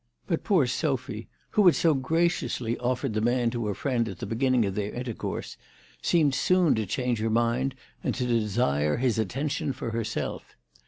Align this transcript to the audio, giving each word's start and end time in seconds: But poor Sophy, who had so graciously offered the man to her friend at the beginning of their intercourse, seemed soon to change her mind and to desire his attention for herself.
But 0.25 0.43
poor 0.43 0.65
Sophy, 0.65 1.27
who 1.51 1.63
had 1.67 1.75
so 1.75 1.93
graciously 1.93 2.75
offered 2.79 3.13
the 3.13 3.21
man 3.21 3.51
to 3.51 3.67
her 3.67 3.75
friend 3.75 4.09
at 4.09 4.17
the 4.17 4.25
beginning 4.25 4.65
of 4.65 4.73
their 4.73 4.91
intercourse, 4.91 5.57
seemed 6.01 6.33
soon 6.33 6.73
to 6.73 6.87
change 6.87 7.19
her 7.19 7.29
mind 7.29 7.75
and 8.03 8.15
to 8.15 8.25
desire 8.25 8.97
his 8.97 9.19
attention 9.19 9.73
for 9.73 9.91
herself. 9.91 10.55